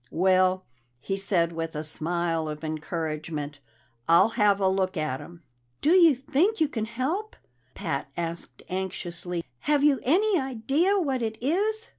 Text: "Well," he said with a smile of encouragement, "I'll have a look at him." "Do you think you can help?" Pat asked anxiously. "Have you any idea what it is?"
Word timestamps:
"Well," 0.09 0.65
he 0.99 1.15
said 1.15 1.51
with 1.51 1.75
a 1.75 1.83
smile 1.83 2.47
of 2.49 2.63
encouragement, 2.63 3.59
"I'll 4.09 4.29
have 4.29 4.59
a 4.59 4.67
look 4.67 4.97
at 4.97 5.19
him." 5.19 5.43
"Do 5.79 5.91
you 5.91 6.15
think 6.15 6.59
you 6.59 6.67
can 6.67 6.85
help?" 6.85 7.35
Pat 7.75 8.09
asked 8.17 8.63
anxiously. 8.67 9.45
"Have 9.69 9.83
you 9.83 9.99
any 10.01 10.39
idea 10.39 10.97
what 10.97 11.21
it 11.21 11.37
is?" 11.39 11.89